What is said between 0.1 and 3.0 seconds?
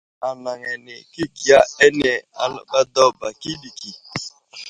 Anaŋ ane kəbiya ane aləɓay